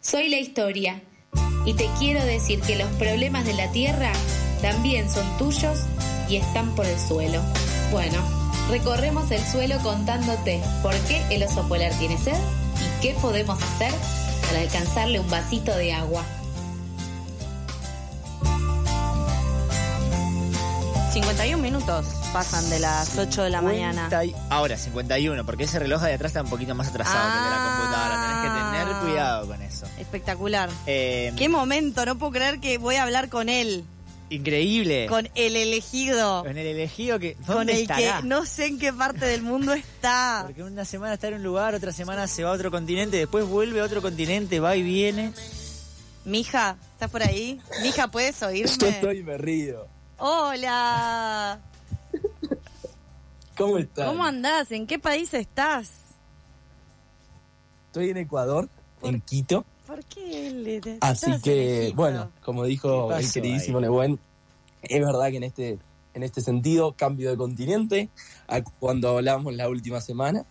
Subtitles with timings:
[0.00, 1.02] Soy la historia
[1.64, 4.12] y te quiero decir que los problemas de la Tierra
[4.62, 5.80] también son tuyos
[6.28, 7.42] y están por el suelo.
[7.90, 8.18] Bueno,
[8.70, 12.38] recorremos el suelo contándote por qué el oso polar tiene sed
[12.76, 13.92] y qué podemos hacer
[14.46, 16.24] para alcanzarle un vasito de agua.
[21.12, 24.08] 51 minutos pasan de las 8 de la mañana.
[24.50, 27.50] Ahora, 51, porque ese reloj de atrás está un poquito más atrasado que el de
[27.50, 28.07] la computadora.
[29.00, 29.86] Cuidado con eso.
[29.98, 30.70] Espectacular.
[30.86, 33.84] Eh, Qué momento, no puedo creer que voy a hablar con él,
[34.30, 35.06] Increíble.
[35.06, 37.34] con el elegido, Con el elegido que.
[37.46, 38.20] ¿dónde con el estará?
[38.20, 40.42] que no sé en qué parte del mundo está.
[40.46, 43.46] Porque una semana está en un lugar, otra semana se va a otro continente, después
[43.46, 45.32] vuelve a otro continente, va y viene.
[46.24, 47.60] Mija, ¿estás por ahí?
[47.82, 48.72] Mija, ¿puedes oírme?
[48.78, 49.86] Yo estoy me río.
[50.18, 51.60] Hola.
[53.56, 54.06] ¿Cómo estás?
[54.06, 54.70] ¿Cómo andás?
[54.72, 55.90] ¿En qué país estás?
[57.86, 58.68] Estoy en Ecuador,
[59.02, 59.64] en Quito.
[59.86, 63.80] ¿Por qué le Así que, bueno, como dijo ¿Qué el queridísimo?
[63.80, 64.18] Nebuen,
[64.82, 65.78] es verdad que en este,
[66.14, 68.10] en este sentido, cambio de continente
[68.46, 70.44] a cuando hablamos la última semana.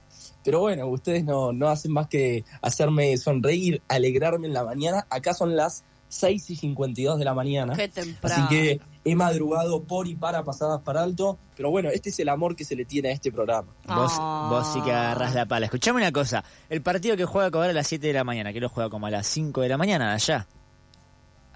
[0.43, 5.05] Pero bueno, ustedes no, no hacen más que hacerme sonreír, alegrarme en la mañana.
[5.09, 7.75] Acá son las 6 y 52 de la mañana.
[7.75, 8.47] Qué Así temprano.
[8.49, 8.79] que
[9.09, 11.37] he madrugado por y para pasadas para alto.
[11.55, 13.73] Pero bueno, este es el amor que se le tiene a este programa.
[13.87, 14.47] Vos, Ah.
[14.49, 15.65] vos sí que agarrás la pala.
[15.67, 16.43] Escuchame una cosa.
[16.69, 19.07] El partido que juega Cobrar a las 7 de la mañana, que lo juega como
[19.07, 20.47] a las 5 de la mañana allá.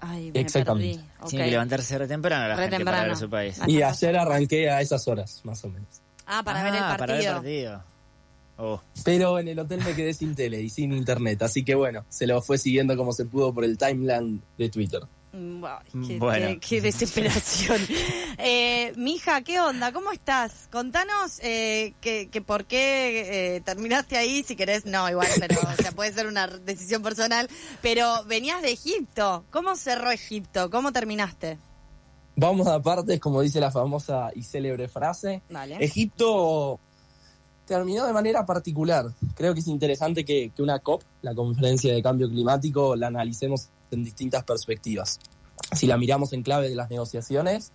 [0.00, 0.96] Ay, me Exactamente.
[0.98, 1.08] perdí.
[1.20, 1.28] Ok.
[1.30, 2.98] Tiene que levantarse re temprano la Re gente temprano.
[2.98, 3.60] para ver su país.
[3.68, 5.88] Y ayer arranqué a esas horas, más o menos.
[6.26, 6.98] Ah, para ver el Ah, partido.
[6.98, 7.84] Para ver el partido.
[8.58, 8.80] Oh.
[9.04, 12.26] Pero en el hotel me quedé sin tele y sin internet, así que bueno, se
[12.26, 15.02] lo fue siguiendo como se pudo por el timeline de Twitter.
[15.32, 16.46] Qué, Bueno.
[16.48, 17.78] qué- qué desesperación.
[18.38, 19.90] eh, mija, ¿qué onda?
[19.92, 20.68] ¿Cómo estás?
[20.70, 25.82] Contanos eh, que, que por qué eh, terminaste ahí, si querés, no, igual, pero o
[25.82, 27.48] sea, puede ser una decisión personal,
[27.80, 29.44] pero venías de Egipto.
[29.50, 30.68] ¿Cómo cerró Egipto?
[30.70, 31.58] ¿Cómo terminaste?
[32.36, 35.42] Vamos a partes, como dice la famosa y célebre frase.
[35.48, 35.76] Vale.
[35.82, 36.78] Egipto
[37.66, 39.06] terminó de manera particular.
[39.34, 43.68] Creo que es interesante que, que una COP, la Conferencia de Cambio Climático, la analicemos
[43.92, 45.20] en distintas perspectivas.
[45.72, 47.72] Si la miramos en clave de las negociaciones,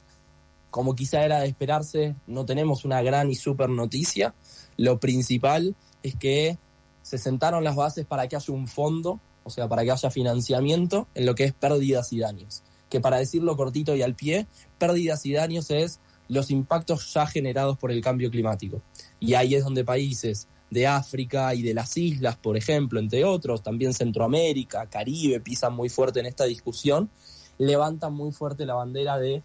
[0.70, 4.36] como quizá era de esperarse, no tenemos una gran y super noticia.
[4.76, 6.58] Lo principal es que
[7.02, 11.08] se sentaron las bases para que haya un fondo, o sea, para que haya financiamiento
[11.16, 12.64] en lo que es pérdidas y daños.
[12.90, 17.78] Que para decirlo cortito y al pie, pérdidas y daños es los impactos ya generados
[17.78, 18.82] por el cambio climático.
[19.20, 23.64] Y ahí es donde países de África y de las islas, por ejemplo, entre otros,
[23.64, 27.10] también Centroamérica, Caribe, pisan muy fuerte en esta discusión,
[27.58, 29.44] levantan muy fuerte la bandera de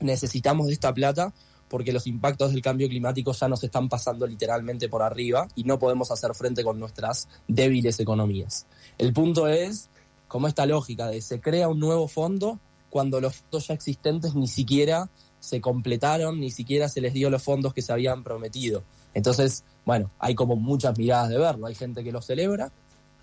[0.00, 1.32] necesitamos de esta plata
[1.68, 5.78] porque los impactos del cambio climático ya nos están pasando literalmente por arriba y no
[5.78, 8.66] podemos hacer frente con nuestras débiles economías.
[8.96, 9.90] El punto es,
[10.28, 12.58] como esta lógica de se crea un nuevo fondo
[12.90, 15.10] cuando los fondos ya existentes ni siquiera
[15.40, 18.82] se completaron, ni siquiera se les dio los fondos que se habían prometido.
[19.14, 21.66] Entonces, bueno, hay como muchas miradas de verlo.
[21.66, 22.70] Hay gente que lo celebra,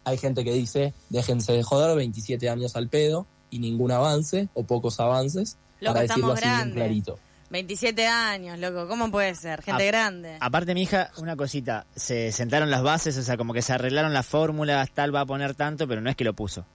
[0.04, 4.64] hay gente que dice, déjense de joder, 27 años al pedo y ningún avance o
[4.64, 6.76] pocos avances, Loco, para decirlo estamos así bien grandes.
[6.76, 7.20] clarito.
[7.52, 9.62] 27 años, loco, ¿cómo puede ser?
[9.62, 10.38] Gente Ah, grande.
[10.40, 11.86] Aparte, mi hija, una cosita.
[11.96, 15.26] Se sentaron las bases, o sea, como que se arreglaron las fórmulas, tal va a
[15.28, 16.66] poner tanto, pero no es que lo puso.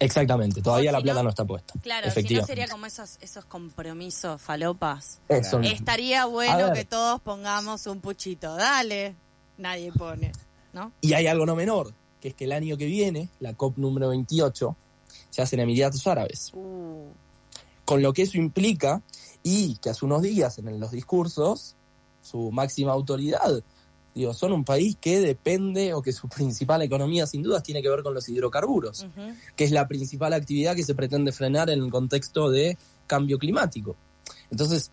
[0.00, 1.74] Exactamente, todavía la plata no- no, está puesta.
[1.82, 5.20] Claro, si no sería como esos, esos compromisos falopas.
[5.28, 5.60] Eso.
[5.60, 8.56] Estaría bueno que todos pongamos un puchito.
[8.56, 9.14] Dale.
[9.58, 10.32] Nadie pone,
[10.72, 10.90] ¿no?
[11.02, 14.08] Y hay algo no menor, que es que el año que viene, la COP número
[14.08, 14.74] 28,
[15.28, 16.50] se hace en Emiratos Árabes.
[16.54, 17.08] Uh,
[17.84, 19.02] Con lo que eso implica,
[19.42, 21.76] y que hace unos días en los discursos,
[22.22, 23.62] su máxima autoridad,
[24.20, 27.88] digo, son un país que depende o que su principal economía sin dudas tiene que
[27.88, 29.06] ver con los hidrocarburos,
[29.56, 33.96] que es la principal actividad que se pretende frenar en el contexto de cambio climático.
[34.50, 34.90] Entonces,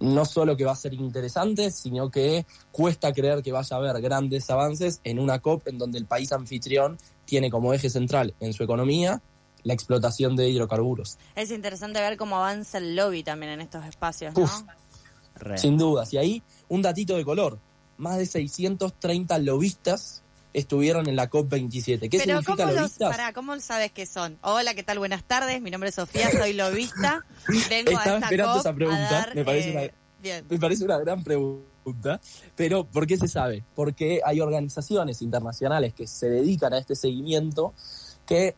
[0.00, 4.00] no solo que va a ser interesante, sino que cuesta creer que vaya a haber
[4.00, 8.52] grandes avances en una COP en donde el país anfitrión tiene como eje central en
[8.52, 9.22] su economía
[9.62, 11.18] la explotación de hidrocarburos.
[11.36, 14.62] Es interesante ver cómo avanza el lobby también en estos espacios, Uf.
[14.62, 14.72] ¿no?
[15.36, 15.58] Re.
[15.58, 16.12] Sin dudas.
[16.12, 17.58] Y ahí un datito de color.
[17.98, 20.22] Más de 630 lobistas
[20.52, 22.08] estuvieron en la COP27.
[22.08, 24.38] ¿Qué Pero significa ¿cómo, los, pará, ¿cómo sabes qué son?
[24.42, 24.98] Hola, ¿qué tal?
[24.98, 25.60] Buenas tardes.
[25.62, 27.24] Mi nombre es Sofía, soy lobista.
[27.70, 30.42] Vengo Estaba a esta esperando COP esa pregunta, dar, me parece eh, una-.
[30.48, 32.20] Me parece una gran pregunta,
[32.54, 33.64] pero ¿por qué se sabe?
[33.74, 37.74] Porque hay organizaciones internacionales que se dedican a este seguimiento
[38.24, 38.54] que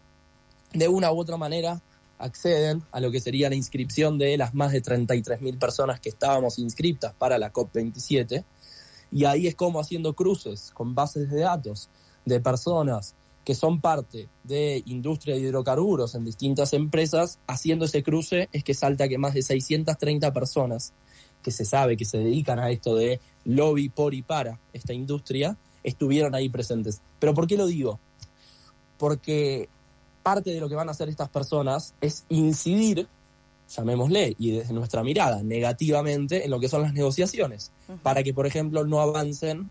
[0.73, 1.81] de una u otra manera
[2.19, 6.59] acceden a lo que sería la inscripción de las más de 33.000 personas que estábamos
[6.59, 8.45] inscriptas para la COP27
[9.15, 11.89] y ahí es como haciendo cruces con bases de datos
[12.25, 13.15] de personas
[13.45, 18.75] que son parte de industria de hidrocarburos en distintas empresas, haciendo ese cruce es que
[18.75, 20.93] salta que más de 630 personas
[21.43, 25.57] que se sabe que se dedican a esto de lobby por y para esta industria,
[25.85, 27.03] estuvieron ahí presentes.
[27.21, 28.01] Pero ¿por qué lo digo?
[28.99, 29.69] Porque
[30.23, 33.07] parte de lo que van a hacer estas personas es incidir,
[33.77, 37.73] llamémosle, y desde nuestra mirada, negativamente en lo que son las negociaciones,
[38.03, 39.71] para que, por ejemplo, no avancen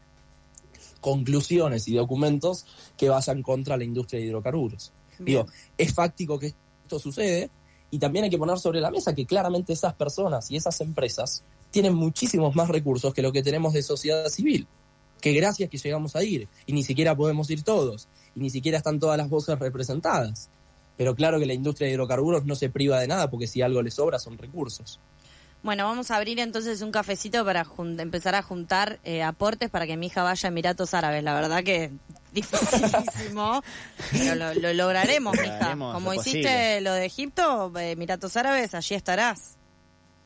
[1.01, 2.65] conclusiones y documentos
[2.97, 4.91] que vayan contra la industria de hidrocarburos.
[5.19, 5.45] Digo,
[5.77, 6.47] es fáctico que
[6.83, 7.49] esto sucede
[7.91, 11.43] y también hay que poner sobre la mesa que claramente esas personas y esas empresas
[11.71, 14.67] tienen muchísimos más recursos que lo que tenemos de sociedad civil.
[15.21, 18.77] Que gracias que llegamos a ir y ni siquiera podemos ir todos y ni siquiera
[18.77, 20.49] están todas las voces representadas.
[20.97, 23.81] Pero claro que la industria de hidrocarburos no se priva de nada porque si algo
[23.81, 24.99] le sobra son recursos.
[25.63, 27.65] Bueno, vamos a abrir entonces un cafecito para
[27.97, 31.23] empezar a juntar eh, aportes para que mi hija vaya a Emiratos Árabes.
[31.23, 31.89] La verdad que
[32.33, 33.61] dificilísimo,
[34.11, 35.71] pero lo, lograremos, mija.
[35.77, 39.57] Como hiciste lo de Egipto, eh, Emiratos Árabes, allí estarás.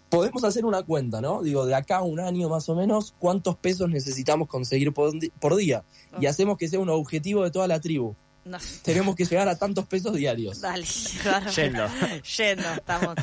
[0.09, 1.43] Podemos hacer una cuenta, ¿no?
[1.43, 5.55] Digo, de acá a un año más o menos, ¿cuántos pesos necesitamos conseguir por, por
[5.55, 5.83] día?
[6.19, 8.15] Y hacemos que sea un objetivo de toda la tribu.
[8.83, 10.61] Tenemos que llegar a tantos pesos diarios.
[10.61, 10.85] Dale,
[11.55, 11.87] Yendo.
[12.37, 13.15] Yendo, estamos.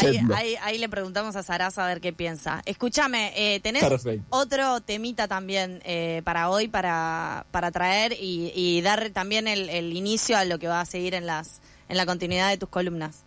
[0.62, 2.62] Ahí, le preguntamos a Sarasa a ver qué piensa.
[2.66, 3.84] Escúchame, eh, tenés
[4.30, 10.44] otro temita también eh, para hoy para, para traer y, dar también el, inicio a
[10.44, 13.24] lo que va a seguir en, las, en la continuidad de tus columnas.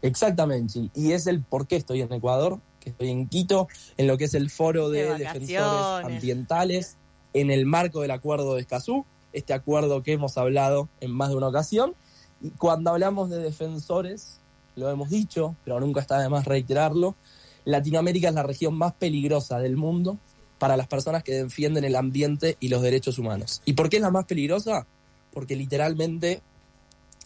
[0.00, 3.66] Exactamente, y es el por qué estoy en Ecuador, que estoy en Quito,
[3.96, 6.96] en lo que es el foro de, de defensores ambientales,
[7.34, 11.36] en el marco del acuerdo de Escazú este acuerdo que hemos hablado en más de
[11.36, 11.94] una ocasión.
[12.40, 14.40] Y cuando hablamos de defensores,
[14.76, 17.16] lo hemos dicho, pero nunca está de más reiterarlo,
[17.64, 20.18] Latinoamérica es la región más peligrosa del mundo
[20.58, 23.62] para las personas que defienden el ambiente y los derechos humanos.
[23.64, 24.86] ¿Y por qué es la más peligrosa?
[25.32, 26.42] Porque literalmente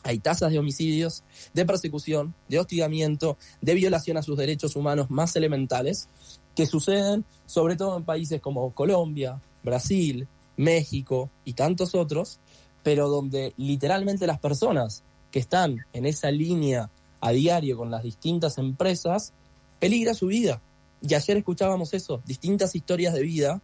[0.02, 1.22] hay tasas de homicidios,
[1.54, 6.08] de persecución, de hostigamiento, de violación a sus derechos humanos más elementales
[6.56, 10.26] que suceden sobre todo en países como Colombia, Brasil,
[10.56, 12.40] México y tantos otros,
[12.82, 16.90] pero donde literalmente las personas que están en esa línea
[17.20, 19.32] a diario con las distintas empresas,
[19.78, 20.60] peligra su vida.
[21.00, 23.62] Y ayer escuchábamos eso, distintas historias de vida,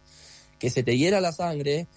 [0.57, 1.87] que se te hiera la sangre,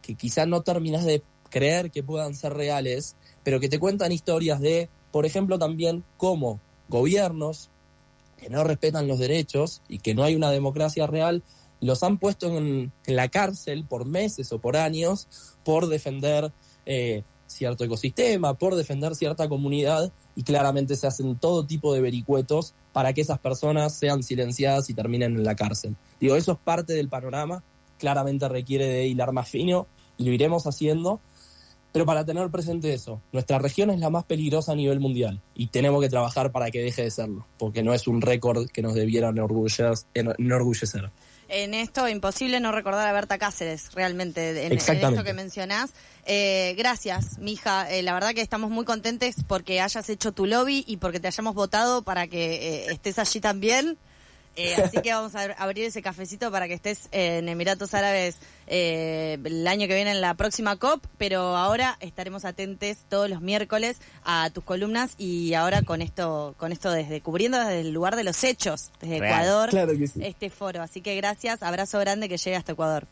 [0.00, 4.60] que quizás no terminas de creer que puedan ser reales, pero que te cuentan historias
[4.60, 7.70] de, por ejemplo, también cómo gobiernos
[8.36, 11.42] que no respetan los derechos y que no hay una democracia real,
[11.80, 15.28] los han puesto en, la cárcel por meses o por años
[15.64, 16.52] por defender
[16.86, 22.74] eh, cierto ecosistema, por defender cierta comunidad y claramente se hacen todo tipo de vericuetos
[22.92, 25.96] para que esas personas sean silenciadas y terminen en la cárcel.
[26.20, 27.62] Digo, eso es parte del panorama,
[27.98, 29.86] claramente requiere de hilar más fino
[30.16, 31.20] y lo iremos haciendo,
[31.92, 35.68] pero para tener presente eso, nuestra región es la más peligrosa a nivel mundial y
[35.68, 38.94] tenemos que trabajar para que deje de serlo, porque no es un récord que nos
[38.94, 41.10] debiera enorgullecer
[41.48, 45.90] en esto, imposible no recordar a Berta Cáceres, realmente, en, esto que mencionás.
[46.26, 47.90] Eh, gracias, mija.
[47.90, 51.28] Eh, la verdad que estamos muy contentes porque hayas hecho tu lobby y porque te
[51.28, 53.98] hayamos votado para que eh, estés allí también.
[54.58, 59.38] Eh, así que vamos a abrir ese cafecito para que estés en Emiratos Árabes eh,
[59.44, 63.98] el año que viene en la próxima COP, pero ahora estaremos atentos todos los miércoles
[64.24, 68.24] a tus columnas y ahora con esto, con esto desde cubriendo desde el lugar de
[68.24, 69.70] los hechos, desde Ecuador,
[70.20, 70.82] este foro.
[70.82, 73.06] Así que gracias, abrazo grande que llegue hasta Ecuador.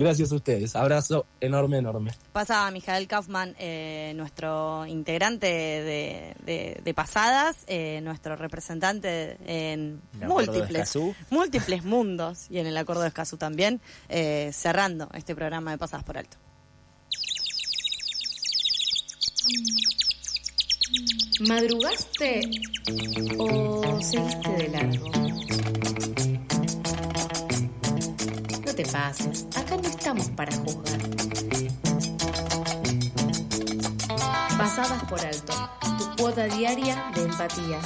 [0.00, 0.74] Gracias a ustedes.
[0.76, 2.12] Abrazo enorme, enorme.
[2.32, 12.46] Pasa Mijael Kaufman, eh, nuestro integrante de, Pasadas, eh, nuestro representante en múltiples, múltiples mundos
[12.50, 16.38] y en el Acuerdo de Escazú también, eh, cerrando este programa de Pasadas por Alto.
[21.46, 22.40] ¿Madrugaste
[23.38, 25.29] o seguiste de largo?
[28.92, 30.98] Acá no estamos para juzgar.
[34.58, 35.52] Pasadas por alto.
[35.96, 37.78] Tu cuota diaria de empatía.